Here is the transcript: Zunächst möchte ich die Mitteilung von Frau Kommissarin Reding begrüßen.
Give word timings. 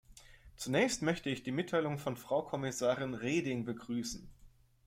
Zunächst 0.55 1.03
möchte 1.03 1.29
ich 1.29 1.43
die 1.43 1.51
Mitteilung 1.51 1.99
von 1.99 2.17
Frau 2.17 2.41
Kommissarin 2.41 3.13
Reding 3.13 3.65
begrüßen. 3.65 4.27